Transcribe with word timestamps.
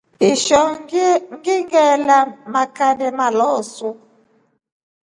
Ishoo 0.29 0.67
nʼgielya 0.75 2.17
mangʼande 2.51 3.07
maloosu. 3.17 3.89